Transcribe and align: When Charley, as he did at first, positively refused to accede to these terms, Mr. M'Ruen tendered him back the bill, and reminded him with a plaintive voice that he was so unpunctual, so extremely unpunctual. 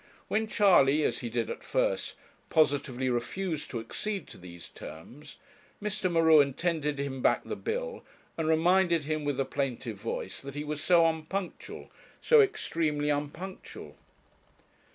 When 0.29 0.47
Charley, 0.47 1.03
as 1.03 1.19
he 1.19 1.29
did 1.29 1.47
at 1.51 1.61
first, 1.63 2.15
positively 2.49 3.07
refused 3.07 3.69
to 3.69 3.79
accede 3.79 4.25
to 4.29 4.39
these 4.39 4.67
terms, 4.69 5.37
Mr. 5.79 6.11
M'Ruen 6.11 6.55
tendered 6.55 6.97
him 6.99 7.21
back 7.21 7.43
the 7.43 7.55
bill, 7.55 8.03
and 8.35 8.47
reminded 8.47 9.03
him 9.03 9.25
with 9.25 9.39
a 9.39 9.45
plaintive 9.45 9.97
voice 9.97 10.41
that 10.41 10.55
he 10.55 10.63
was 10.63 10.83
so 10.83 11.05
unpunctual, 11.05 11.91
so 12.19 12.41
extremely 12.41 13.11
unpunctual. 13.11 13.95